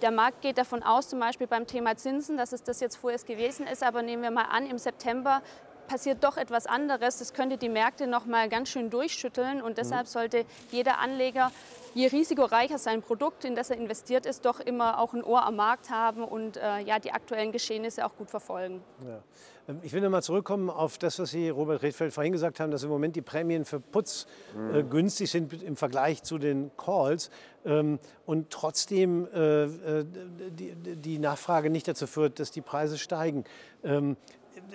der 0.02 0.12
Markt 0.12 0.42
geht 0.42 0.58
davon 0.58 0.84
aus, 0.84 1.08
zum 1.08 1.18
Beispiel 1.18 1.48
beim 1.48 1.66
Thema 1.66 1.96
Zinsen, 1.96 2.36
dass 2.36 2.52
es 2.52 2.62
das 2.62 2.78
jetzt 2.78 2.96
vorerst 2.96 3.26
gewesen 3.26 3.66
ist. 3.66 3.82
Aber 3.82 4.02
nehmen 4.02 4.22
wir 4.22 4.30
mal 4.30 4.44
an, 4.44 4.66
im 4.66 4.78
September 4.78 5.42
passiert 5.88 6.22
doch 6.22 6.36
etwas 6.36 6.66
anderes. 6.66 7.18
Das 7.18 7.32
könnte 7.32 7.56
die 7.56 7.68
Märkte 7.68 8.06
noch 8.06 8.26
mal 8.26 8.48
ganz 8.48 8.68
schön 8.68 8.90
durchschütteln. 8.90 9.60
Und 9.60 9.78
deshalb 9.78 10.06
mhm. 10.06 10.10
sollte 10.10 10.44
jeder 10.70 10.98
Anleger, 11.00 11.50
je 11.94 12.06
risikoreicher 12.06 12.78
sein 12.78 13.02
Produkt, 13.02 13.44
in 13.44 13.56
das 13.56 13.70
er 13.70 13.78
investiert 13.78 14.26
ist, 14.26 14.44
doch 14.44 14.60
immer 14.60 15.00
auch 15.00 15.14
ein 15.14 15.24
Ohr 15.24 15.44
am 15.44 15.56
Markt 15.56 15.90
haben 15.90 16.22
und 16.22 16.56
äh, 16.56 16.80
ja, 16.80 16.98
die 16.98 17.12
aktuellen 17.12 17.50
Geschehnisse 17.50 18.06
auch 18.06 18.14
gut 18.16 18.30
verfolgen. 18.30 18.82
Ja. 19.04 19.22
Ähm, 19.68 19.80
ich 19.82 19.92
will 19.92 20.00
noch 20.00 20.10
mal 20.10 20.22
zurückkommen 20.22 20.70
auf 20.70 20.98
das, 20.98 21.18
was 21.18 21.30
Sie, 21.30 21.48
Robert 21.48 21.82
Redfeld, 21.82 22.12
vorhin 22.12 22.32
gesagt 22.32 22.60
haben, 22.60 22.70
dass 22.70 22.82
im 22.82 22.90
Moment 22.90 23.16
die 23.16 23.22
Prämien 23.22 23.64
für 23.64 23.80
Putz 23.80 24.26
äh, 24.54 24.82
mhm. 24.82 24.90
günstig 24.90 25.30
sind 25.30 25.62
im 25.62 25.76
Vergleich 25.76 26.22
zu 26.22 26.38
den 26.38 26.70
Calls 26.76 27.30
ähm, 27.64 27.98
und 28.26 28.50
trotzdem 28.50 29.28
äh, 29.32 29.64
äh 29.64 30.04
die, 30.50 30.74
die, 30.96 31.18
Nachfrage 31.18 31.70
nicht 31.70 31.86
dazu 31.86 32.06
führt, 32.06 32.40
dass 32.40 32.50
die 32.50 32.60
Preise 32.60 32.98
steigen. 32.98 33.44
Ähm, 33.84 34.16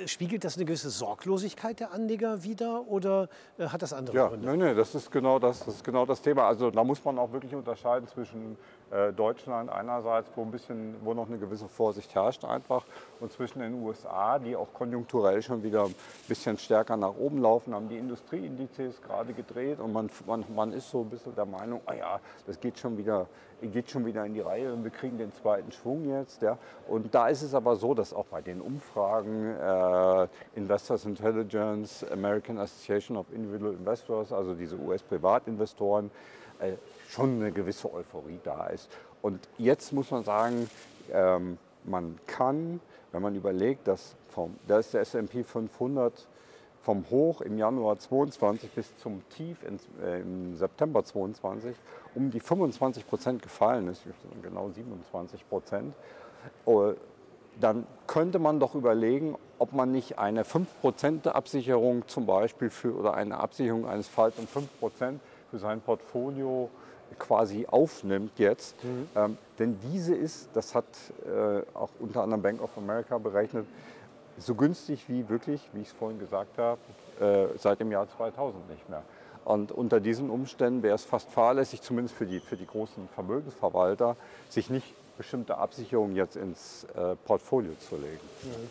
spiegelt 0.06 0.44
das 0.44 0.56
eine 0.56 0.66
gewisse 0.66 0.90
Sorglosigkeit 0.90 1.80
der 1.80 1.92
Anleger 1.92 2.44
wider 2.44 2.88
oder 2.88 3.30
äh, 3.58 3.68
hat 3.68 3.82
das 3.82 3.94
andere 3.94 4.16
ja, 4.16 4.28
Gründe? 4.28 4.46
Nein, 4.46 4.60
nein, 4.60 4.76
das 4.76 4.96
ist, 4.96 5.12
genau 5.12 5.40
das, 5.40 5.60
das 5.60 5.76
ist 5.76 5.84
genau 5.84 6.06
das 6.06 6.22
Thema. 6.22 6.48
Also 6.48 6.72
da 6.72 6.84
muss 6.84 7.04
man 7.04 7.18
auch 7.20 7.32
wirklich 7.32 7.54
unterscheiden 7.54 8.08
zwischen 8.08 8.58
Deutschland 9.16 9.70
einerseits, 9.70 10.30
wo, 10.36 10.44
ein 10.44 10.52
bisschen, 10.52 10.96
wo 11.04 11.14
noch 11.14 11.28
eine 11.28 11.38
gewisse 11.38 11.68
Vorsicht 11.68 12.14
herrscht 12.14 12.46
einfach 12.46 12.86
und 13.20 13.32
zwischen 13.32 13.60
den 13.60 13.82
USA, 13.84 14.38
die 14.40 14.56
auch 14.56 14.74
konjunkturell 14.74 15.42
schon 15.42 15.64
wieder 15.64 15.86
ein 15.86 15.96
bisschen 16.28 16.58
stärker 16.58 16.96
nach 16.96 17.16
oben 17.16 17.40
laufen, 17.40 17.74
haben 17.74 17.90
die 17.90 17.98
Industrieindizes 17.98 19.02
gerade 19.02 19.34
gedreht 19.34 19.80
und 19.80 19.94
man, 19.94 20.10
man, 20.28 20.46
man 20.54 20.74
ist 20.74 20.90
so 20.90 21.02
ein 21.02 21.10
bisschen 21.10 21.34
der 21.36 21.46
Meinung, 21.46 21.82
ah 21.86 21.94
ja, 21.94 22.20
das 22.46 22.60
geht 22.60 22.78
schon 22.78 22.98
wieder 22.98 23.28
geht 23.72 23.90
schon 23.90 24.06
wieder 24.06 24.26
in 24.26 24.34
die 24.34 24.42
Reihe 24.42 24.74
und 24.74 24.84
wir 24.84 24.92
kriegen 24.92 25.18
den 25.18 25.32
zweiten 25.34 25.72
Schwung 25.72 26.10
jetzt. 26.10 26.42
Ja. 26.42 26.58
Und 26.88 27.14
da 27.14 27.28
ist 27.28 27.42
es 27.42 27.54
aber 27.54 27.76
so, 27.76 27.94
dass 27.94 28.14
auch 28.14 28.26
bei 28.26 28.42
den 28.42 28.62
Umfragen 28.62 29.56
äh, 29.56 30.28
Investors 30.56 31.06
Intelligence, 31.06 32.06
American 32.12 32.58
Association 32.58 33.18
of 33.18 33.26
Individual 33.32 33.74
Investors, 33.74 34.34
also 34.34 34.54
diese 34.54 34.78
US-Privatinvestoren, 34.78 36.12
äh, 36.60 36.74
schon 37.14 37.42
eine 37.42 37.52
gewisse 37.52 37.94
Euphorie 37.94 38.40
da 38.44 38.68
ist. 38.68 38.90
Und 39.22 39.48
jetzt 39.58 39.94
muss 39.94 40.12
man 40.12 40.24
sagen, 40.24 40.70
ähm, 41.12 41.58
man 41.86 42.18
kann, 42.26 42.80
wenn 43.12 43.22
man 43.22 43.36
überlegt, 43.36 43.88
dass 43.88 44.16
vom, 44.28 44.56
da 44.68 44.80
ist 44.80 44.94
der 44.94 45.02
S&P 45.02 45.44
500 45.44 46.28
vom 46.82 47.06
Hoch 47.10 47.42
im 47.42 47.58
Januar 47.58 47.98
22 47.98 48.72
bis 48.72 48.98
zum 48.98 49.22
Tief 49.30 49.58
in, 49.64 49.80
äh, 50.04 50.20
im 50.20 50.56
September 50.58 51.04
22 51.04 51.76
um 52.16 52.30
die 52.30 52.40
25 52.40 53.08
Prozent 53.08 53.42
gefallen 53.42 53.88
ist, 53.88 54.04
genau 54.42 54.70
27 54.70 55.48
Prozent, 55.48 55.96
äh, 56.66 56.94
dann 57.60 57.86
könnte 58.08 58.40
man 58.40 58.60
doch 58.60 58.76
überlegen, 58.76 59.36
ob 59.60 59.74
man 59.74 59.92
nicht 59.92 60.18
eine 60.18 60.44
5% 60.44 61.28
Absicherung 61.28 62.08
zum 62.08 62.26
Beispiel 62.26 62.70
für, 62.70 62.96
oder 62.96 63.14
eine 63.14 63.40
Absicherung 63.40 63.88
eines 63.88 64.08
Falls 64.08 64.36
um 64.38 64.46
5% 64.46 65.20
für 65.52 65.60
sein 65.60 65.80
Portfolio 65.82 66.70
quasi 67.14 67.66
aufnimmt 67.68 68.40
jetzt. 68.40 68.76
Mhm. 68.84 69.08
Ähm, 69.16 69.38
denn 69.60 69.80
diese 69.92 70.16
ist, 70.16 70.50
das 70.54 70.76
hat 70.76 70.86
äh, 71.26 71.62
auch 71.76 71.90
unter 72.00 72.24
anderem 72.24 72.42
Bank 72.42 72.62
of 72.62 72.78
America 72.78 73.18
berechnet, 73.18 73.66
so 74.38 74.56
günstig 74.56 75.06
wie 75.08 75.30
wirklich, 75.30 75.62
wie 75.74 75.82
ich 75.82 75.88
es 75.88 75.94
vorhin 75.94 76.20
gesagt 76.20 76.58
habe, 76.58 76.80
äh, 77.20 77.58
seit 77.58 77.80
dem 77.80 77.92
Jahr 77.92 78.08
2000 78.10 78.70
nicht 78.70 78.90
mehr. 78.90 79.04
Und 79.46 79.72
unter 79.72 80.00
diesen 80.00 80.30
Umständen 80.30 80.84
wäre 80.84 80.96
es 80.96 81.04
fast 81.04 81.30
fahrlässig, 81.30 81.82
zumindest 81.82 82.16
für 82.16 82.26
die, 82.26 82.40
für 82.40 82.56
die 82.56 82.66
großen 82.66 83.10
Vermögensverwalter, 83.10 84.16
sich 84.50 84.70
nicht 84.70 84.94
bestimmte 85.18 85.58
Absicherungen 85.58 86.16
jetzt 86.16 86.36
ins 86.36 86.86
äh, 86.96 87.16
Portfolio 87.26 87.74
zu 87.88 87.96
legen. 87.96 88.20
Mhm. 88.44 88.70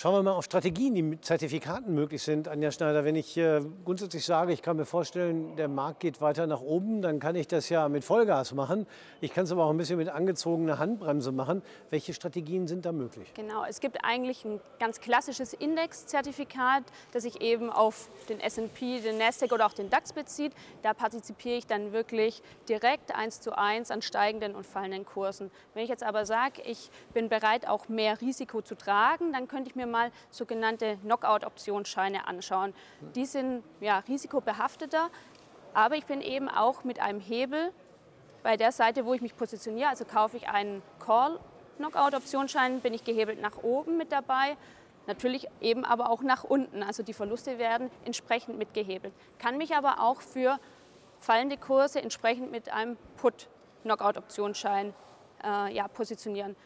Schauen 0.00 0.14
wir 0.14 0.22
mal 0.22 0.30
auf 0.30 0.44
Strategien, 0.44 0.94
die 0.94 1.02
mit 1.02 1.24
Zertifikaten 1.24 1.92
möglich 1.92 2.22
sind. 2.22 2.46
Anja 2.46 2.70
Schneider, 2.70 3.04
wenn 3.04 3.16
ich 3.16 3.36
äh, 3.36 3.60
grundsätzlich 3.84 4.24
sage, 4.24 4.52
ich 4.52 4.62
kann 4.62 4.76
mir 4.76 4.84
vorstellen, 4.84 5.56
der 5.56 5.66
Markt 5.66 5.98
geht 5.98 6.20
weiter 6.20 6.46
nach 6.46 6.60
oben, 6.60 7.02
dann 7.02 7.18
kann 7.18 7.34
ich 7.34 7.48
das 7.48 7.68
ja 7.68 7.88
mit 7.88 8.04
Vollgas 8.04 8.54
machen. 8.54 8.86
Ich 9.20 9.34
kann 9.34 9.42
es 9.42 9.50
aber 9.50 9.64
auch 9.64 9.70
ein 9.70 9.76
bisschen 9.76 9.96
mit 9.96 10.08
angezogener 10.08 10.78
Handbremse 10.78 11.32
machen. 11.32 11.62
Welche 11.90 12.14
Strategien 12.14 12.68
sind 12.68 12.86
da 12.86 12.92
möglich? 12.92 13.34
Genau, 13.34 13.64
es 13.68 13.80
gibt 13.80 14.04
eigentlich 14.04 14.44
ein 14.44 14.60
ganz 14.78 15.00
klassisches 15.00 15.52
Indexzertifikat, 15.52 16.84
das 17.10 17.24
sich 17.24 17.40
eben 17.40 17.68
auf 17.68 18.08
den 18.28 18.38
S&P, 18.38 19.00
den 19.00 19.18
Nasdaq 19.18 19.50
oder 19.50 19.66
auch 19.66 19.74
den 19.74 19.90
DAX 19.90 20.12
bezieht. 20.12 20.52
Da 20.82 20.94
partizipiere 20.94 21.56
ich 21.56 21.66
dann 21.66 21.90
wirklich 21.90 22.40
direkt 22.68 23.16
eins 23.16 23.40
zu 23.40 23.58
eins 23.58 23.90
an 23.90 24.02
steigenden 24.02 24.54
und 24.54 24.64
fallenden 24.64 25.04
Kursen. 25.04 25.50
Wenn 25.74 25.82
ich 25.82 25.90
jetzt 25.90 26.04
aber 26.04 26.24
sage, 26.24 26.62
ich 26.64 26.88
bin 27.14 27.28
bereit, 27.28 27.66
auch 27.66 27.88
mehr 27.88 28.20
Risiko 28.20 28.62
zu 28.62 28.76
tragen, 28.76 29.32
dann 29.32 29.48
könnte 29.48 29.70
ich 29.70 29.74
mir 29.74 29.87
mal 29.90 30.10
sogenannte 30.30 30.96
Knockout-Optionsscheine 30.98 32.26
anschauen. 32.26 32.74
Die 33.14 33.26
sind 33.26 33.62
ja, 33.80 33.98
risikobehafteter, 34.00 35.10
aber 35.74 35.96
ich 35.96 36.06
bin 36.06 36.20
eben 36.20 36.48
auch 36.48 36.84
mit 36.84 37.00
einem 37.00 37.20
Hebel 37.20 37.72
bei 38.42 38.56
der 38.56 38.72
Seite, 38.72 39.04
wo 39.04 39.14
ich 39.14 39.20
mich 39.20 39.36
positioniere. 39.36 39.88
Also 39.88 40.04
kaufe 40.04 40.36
ich 40.36 40.48
einen 40.48 40.82
Call-Knockout-Optionsschein, 41.04 42.80
bin 42.80 42.94
ich 42.94 43.04
gehebelt 43.04 43.40
nach 43.40 43.62
oben 43.62 43.96
mit 43.96 44.12
dabei. 44.12 44.56
Natürlich 45.06 45.48
eben 45.60 45.84
aber 45.84 46.10
auch 46.10 46.22
nach 46.22 46.44
unten. 46.44 46.82
Also 46.82 47.02
die 47.02 47.14
Verluste 47.14 47.58
werden 47.58 47.90
entsprechend 48.04 48.58
mitgehebelt. 48.58 49.14
Kann 49.38 49.56
mich 49.56 49.74
aber 49.74 50.00
auch 50.00 50.20
für 50.20 50.58
fallende 51.18 51.56
Kurse 51.56 52.00
entsprechend 52.02 52.50
mit 52.50 52.70
einem 52.72 52.96
Put-Knockout-Optionsschein 53.16 54.94
äh, 55.42 55.74
ja, 55.74 55.88
positionieren. 55.88 56.56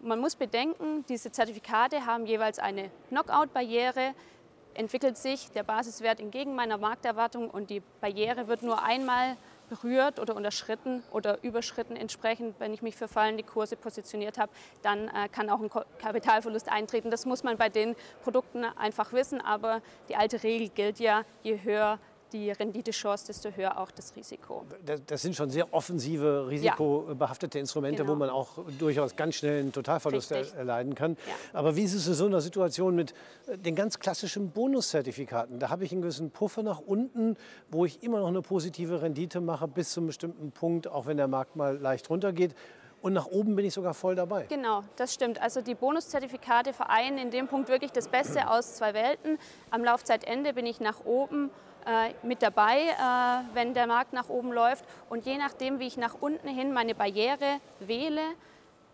Man 0.00 0.20
muss 0.20 0.36
bedenken, 0.36 1.04
diese 1.08 1.32
Zertifikate 1.32 2.06
haben 2.06 2.24
jeweils 2.24 2.60
eine 2.60 2.90
Knockout-Barriere, 3.08 4.14
entwickelt 4.74 5.16
sich 5.16 5.50
der 5.50 5.64
Basiswert 5.64 6.20
entgegen 6.20 6.54
meiner 6.54 6.78
Markterwartung 6.78 7.50
und 7.50 7.68
die 7.68 7.82
Barriere 8.00 8.46
wird 8.46 8.62
nur 8.62 8.80
einmal 8.84 9.36
berührt 9.68 10.20
oder 10.20 10.36
unterschritten 10.36 11.02
oder 11.10 11.42
überschritten 11.42 11.96
entsprechend, 11.96 12.60
wenn 12.60 12.72
ich 12.72 12.80
mich 12.80 12.94
für 12.94 13.08
fallende 13.08 13.42
Kurse 13.42 13.76
positioniert 13.76 14.38
habe, 14.38 14.52
dann 14.82 15.08
äh, 15.08 15.28
kann 15.30 15.50
auch 15.50 15.60
ein 15.60 15.70
Kapitalverlust 15.98 16.70
eintreten. 16.70 17.10
Das 17.10 17.26
muss 17.26 17.42
man 17.42 17.56
bei 17.56 17.68
den 17.68 17.96
Produkten 18.22 18.64
einfach 18.64 19.12
wissen, 19.12 19.40
aber 19.40 19.82
die 20.08 20.14
alte 20.14 20.44
Regel 20.44 20.68
gilt 20.68 21.00
ja, 21.00 21.24
je 21.42 21.60
höher 21.62 21.98
die 22.32 22.50
Renditechance, 22.50 23.26
desto 23.26 23.50
höher 23.50 23.78
auch 23.78 23.90
das 23.90 24.14
Risiko. 24.16 24.64
Das 25.06 25.22
sind 25.22 25.36
schon 25.36 25.50
sehr 25.50 25.72
offensive, 25.72 26.48
risikobehaftete 26.48 27.58
Instrumente, 27.58 28.02
genau. 28.02 28.12
wo 28.12 28.16
man 28.16 28.30
auch 28.30 28.58
durchaus 28.78 29.16
ganz 29.16 29.36
schnell 29.36 29.60
einen 29.60 29.72
Totalverlust 29.72 30.32
Richtig. 30.32 30.54
erleiden 30.54 30.94
kann. 30.94 31.16
Ja. 31.26 31.58
Aber 31.58 31.76
wie 31.76 31.82
ist 31.82 31.94
es 31.94 32.06
in 32.06 32.14
so 32.14 32.26
einer 32.26 32.40
Situation 32.40 32.94
mit 32.94 33.14
äh, 33.46 33.58
den 33.58 33.74
ganz 33.74 33.98
klassischen 33.98 34.50
Bonuszertifikaten? 34.50 35.58
Da 35.58 35.70
habe 35.70 35.84
ich 35.84 35.92
einen 35.92 36.02
gewissen 36.02 36.30
Puffer 36.30 36.62
nach 36.62 36.80
unten, 36.80 37.36
wo 37.70 37.84
ich 37.84 38.02
immer 38.02 38.20
noch 38.20 38.28
eine 38.28 38.42
positive 38.42 39.02
Rendite 39.02 39.40
mache 39.40 39.68
bis 39.68 39.90
zu 39.92 40.00
einem 40.00 40.08
bestimmten 40.08 40.52
Punkt, 40.52 40.88
auch 40.88 41.06
wenn 41.06 41.16
der 41.16 41.28
Markt 41.28 41.56
mal 41.56 41.76
leicht 41.76 42.10
runtergeht. 42.10 42.54
Und 43.00 43.12
nach 43.12 43.26
oben 43.26 43.54
bin 43.54 43.64
ich 43.64 43.74
sogar 43.74 43.94
voll 43.94 44.16
dabei. 44.16 44.46
Genau, 44.48 44.82
das 44.96 45.14
stimmt. 45.14 45.40
Also 45.40 45.60
die 45.60 45.74
Bonuszertifikate 45.74 46.72
vereinen 46.72 47.18
in 47.18 47.30
dem 47.30 47.46
Punkt 47.46 47.68
wirklich 47.68 47.92
das 47.92 48.08
Beste 48.08 48.50
aus 48.50 48.74
zwei 48.74 48.92
Welten. 48.92 49.38
Am 49.70 49.84
Laufzeitende 49.84 50.52
bin 50.52 50.66
ich 50.66 50.80
nach 50.80 51.04
oben 51.04 51.50
mit 52.22 52.42
dabei, 52.42 52.80
äh, 52.80 53.54
wenn 53.54 53.74
der 53.74 53.86
Markt 53.86 54.12
nach 54.12 54.28
oben 54.28 54.52
läuft. 54.52 54.84
Und 55.08 55.26
je 55.26 55.38
nachdem, 55.38 55.78
wie 55.78 55.86
ich 55.86 55.96
nach 55.96 56.14
unten 56.20 56.48
hin 56.48 56.72
meine 56.72 56.94
Barriere 56.94 57.60
wähle, 57.80 58.22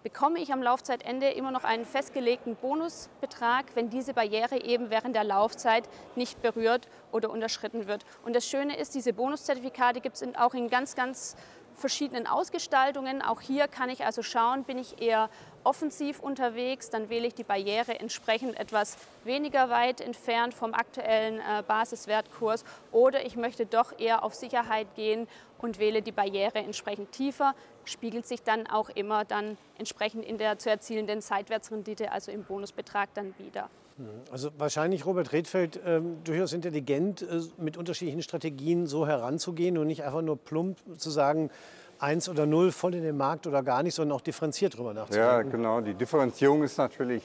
bekomme 0.05 0.39
ich 0.39 0.53
am 0.53 0.63
Laufzeitende 0.63 1.31
immer 1.31 1.51
noch 1.51 1.65
einen 1.65 1.87
festgelegten 1.87 2.57
Bonusbetrag, 2.57 3.65
wenn 3.75 3.89
diese 3.89 4.13
Barriere 4.13 4.63
eben 4.63 4.91
während 4.91 5.17
der 5.17 5.25
Laufzeit 5.25 5.89
nicht 6.15 6.43
berührt 6.43 6.89
oder 7.11 7.31
unterschritten 7.31 7.87
wird. 7.87 8.05
Und 8.23 8.37
das 8.37 8.47
Schöne 8.47 8.77
ist, 8.77 8.95
diese 8.95 9.15
Bonuszertifikate 9.15 10.03
gibt 10.03 10.17
es 10.17 10.35
auch 10.37 10.53
in 10.53 10.69
ganz, 10.69 10.95
ganz 10.95 11.37
verschiedenen 11.75 12.27
Ausgestaltungen. 12.27 13.23
Auch 13.23 13.41
hier 13.41 13.69
kann 13.69 13.89
ich 13.89 14.05
also 14.05 14.23
schauen, 14.23 14.65
bin 14.65 14.79
ich 14.79 15.01
eher 15.03 15.29
offensiv 15.65 16.21
unterwegs, 16.21 16.91
dann 16.91 17.09
wähle 17.09 17.27
ich 17.27 17.35
die 17.35 17.45
Barriere 17.45 17.99
entsprechend 17.99 18.59
etwas 18.59 18.97
weniger 19.25 19.71
weit 19.71 20.01
entfernt 20.01 20.55
vom 20.55 20.75
aktuellen 20.75 21.41
äh, 21.41 21.63
Basiswertkurs 21.67 22.65
oder 22.93 23.25
ich 23.25 23.37
möchte 23.37 23.67
doch 23.67 23.99
eher 23.99 24.23
auf 24.25 24.35
Sicherheit 24.35 24.95
gehen 24.95 25.27
und 25.59 25.79
wähle 25.79 26.03
die 26.03 26.13
Barriere 26.13 26.59
entsprechend 26.59 27.13
tiefer, 27.13 27.55
spiegelt 27.89 28.27
sich 28.27 28.43
dann 28.43 28.67
auch 28.67 28.91
immer 28.91 29.25
dann 29.25 29.57
entsprechend 29.79 30.25
in 30.25 30.39
der 30.39 30.59
zu 30.59 30.71
erzielenden 30.71 31.21
Seitwärtsrendite, 31.21 32.13
also 32.13 32.31
im 32.31 32.45
Bonusbetrag 32.45 33.09
dann 33.15 33.35
wieder. 33.39 33.69
Mhm. 33.97 34.09
Also 34.31 34.51
wahrscheinlich 34.59 35.07
Robert 35.07 35.33
Redfeld 35.33 35.81
ähm, 35.85 36.19
durchaus 36.25 36.53
intelligent, 36.53 37.23
äh, 37.23 37.41
mit 37.59 37.77
unterschiedlichen 37.77 38.23
Strategien 38.23 38.87
so 38.87 39.07
heranzugehen 39.07 39.79
und 39.79 39.87
nicht 39.87 40.05
einfach 40.05 40.23
nur 40.23 40.37
plump 40.37 40.79
zu 40.99 41.11
sagen, 41.11 41.51
eins 41.99 42.29
oder 42.29 42.47
null 42.47 42.73
voll 42.73 42.95
in 42.95 43.03
den 43.03 43.17
Markt 43.17 43.47
oder 43.47 43.63
gar 43.63 43.83
nicht, 43.83 43.95
sondern 43.95 44.17
auch 44.17 44.21
differenziert 44.21 44.77
drüber 44.77 44.95
nachzudenken. 44.95 45.29
Ja, 45.29 45.43
genau. 45.43 45.81
Die 45.81 45.95
Differenzierung 45.95 46.63
ist 46.63 46.77
natürlich 46.77 47.23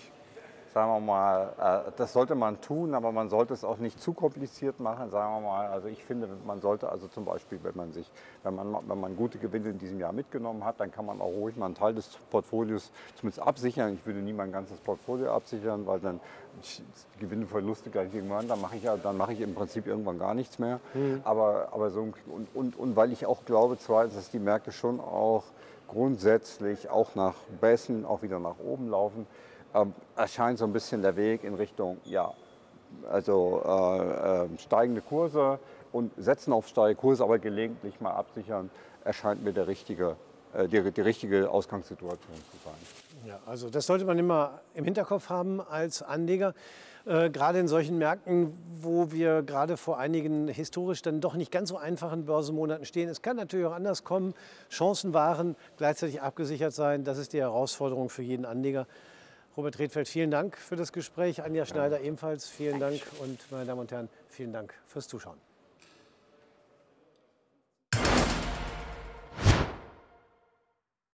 sagen 0.73 0.91
wir 0.91 0.99
mal, 0.99 1.85
äh, 1.87 1.91
das 1.97 2.13
sollte 2.13 2.35
man 2.35 2.61
tun, 2.61 2.93
aber 2.93 3.11
man 3.11 3.29
sollte 3.29 3.53
es 3.53 3.63
auch 3.63 3.77
nicht 3.77 4.01
zu 4.01 4.13
kompliziert 4.13 4.79
machen, 4.79 5.09
sagen 5.09 5.41
wir 5.41 5.49
mal. 5.49 5.67
Also 5.67 5.87
ich 5.87 6.03
finde, 6.03 6.27
man 6.45 6.61
sollte 6.61 6.89
also 6.89 7.07
zum 7.07 7.25
Beispiel, 7.25 7.59
wenn 7.63 7.75
man 7.75 7.91
sich, 7.91 8.09
wenn 8.43 8.55
man, 8.55 8.75
wenn 8.87 8.99
man 8.99 9.15
gute 9.15 9.39
Gewinne 9.39 9.69
in 9.69 9.79
diesem 9.79 9.99
Jahr 9.99 10.13
mitgenommen 10.13 10.63
hat, 10.63 10.79
dann 10.79 10.91
kann 10.91 11.05
man 11.05 11.21
auch 11.21 11.31
ruhig 11.31 11.55
mal 11.57 11.67
einen 11.67 11.75
Teil 11.75 11.95
des 11.95 12.17
Portfolios 12.29 12.91
zumindest 13.15 13.45
absichern. 13.45 13.93
Ich 13.93 14.05
würde 14.05 14.19
nie 14.19 14.33
mein 14.33 14.51
ganzes 14.51 14.79
Portfolio 14.79 15.33
absichern, 15.33 15.85
weil 15.87 15.99
dann 15.99 16.19
Gewinne, 17.19 17.45
Verluste 17.45 17.89
gleich 17.89 18.13
irgendwann, 18.13 18.47
dann 18.47 18.61
mache 18.61 18.75
ich 18.75 18.83
ja, 18.83 18.97
dann 18.97 19.17
mache 19.17 19.33
ich 19.33 19.41
im 19.41 19.55
Prinzip 19.55 19.87
irgendwann 19.87 20.19
gar 20.19 20.33
nichts 20.33 20.59
mehr. 20.59 20.79
Mhm. 20.93 21.21
Aber, 21.23 21.69
aber 21.71 21.89
so 21.89 22.01
und, 22.01 22.47
und, 22.53 22.77
und 22.77 22.95
weil 22.95 23.11
ich 23.11 23.25
auch 23.25 23.45
glaube, 23.45 23.77
zweitens, 23.79 24.15
dass 24.15 24.29
die 24.29 24.39
Märkte 24.39 24.71
schon 24.71 24.99
auch 24.99 25.43
grundsätzlich 25.87 26.89
auch 26.89 27.15
nach 27.15 27.33
Besten 27.59 28.05
auch 28.05 28.21
wieder 28.21 28.39
nach 28.39 28.59
oben 28.59 28.89
laufen 28.89 29.25
ähm, 29.73 29.93
erscheint 30.15 30.59
so 30.59 30.65
ein 30.65 30.73
bisschen 30.73 31.01
der 31.01 31.15
Weg 31.15 31.43
in 31.43 31.55
Richtung, 31.55 31.97
ja, 32.05 32.33
also 33.09 33.61
äh, 33.65 34.45
äh, 34.45 34.57
steigende 34.57 35.01
Kurse 35.01 35.59
und 35.91 36.11
setzen 36.17 36.53
auf 36.53 36.67
steigende 36.67 36.99
Kurse, 36.99 37.23
aber 37.23 37.39
gelegentlich 37.39 38.01
mal 38.01 38.11
absichern, 38.11 38.69
erscheint 39.03 39.43
mir 39.43 39.53
der 39.53 39.67
richtige, 39.67 40.15
äh, 40.53 40.67
die, 40.67 40.91
die 40.91 41.01
richtige 41.01 41.49
Ausgangssituation 41.49 42.35
zu 42.35 42.57
sein. 42.63 43.27
Ja, 43.27 43.39
also 43.45 43.69
das 43.69 43.85
sollte 43.85 44.05
man 44.05 44.17
immer 44.17 44.61
im 44.73 44.85
Hinterkopf 44.85 45.29
haben 45.29 45.61
als 45.61 46.01
Anleger. 46.01 46.53
Äh, 47.05 47.29
gerade 47.29 47.59
in 47.59 47.67
solchen 47.67 47.97
Märkten, 47.97 48.53
wo 48.81 49.11
wir 49.11 49.41
gerade 49.41 49.77
vor 49.77 49.97
einigen 49.97 50.47
historisch 50.47 51.01
dann 51.01 51.21
doch 51.21 51.33
nicht 51.35 51.51
ganz 51.51 51.69
so 51.69 51.77
einfachen 51.77 52.25
Börsenmonaten 52.25 52.85
stehen. 52.85 53.09
Es 53.09 53.21
kann 53.21 53.37
natürlich 53.37 53.65
auch 53.65 53.73
anders 53.73 54.03
kommen. 54.03 54.33
Chancen 54.69 55.13
waren 55.13 55.55
gleichzeitig 55.77 56.21
abgesichert 56.21 56.73
sein. 56.73 57.03
Das 57.03 57.17
ist 57.17 57.33
die 57.33 57.39
Herausforderung 57.39 58.09
für 58.09 58.21
jeden 58.21 58.45
Anleger. 58.45 58.85
Robert 59.57 59.79
Redfeld, 59.79 60.07
vielen 60.07 60.31
Dank 60.31 60.57
für 60.57 60.75
das 60.75 60.93
Gespräch. 60.93 61.43
Anja 61.43 61.65
Schneider 61.65 62.01
ebenfalls 62.01 62.47
vielen 62.47 62.79
Dank. 62.79 63.01
Und 63.19 63.39
meine 63.51 63.65
Damen 63.65 63.81
und 63.81 63.91
Herren, 63.91 64.09
vielen 64.29 64.53
Dank 64.53 64.73
fürs 64.85 65.07
Zuschauen. 65.07 65.48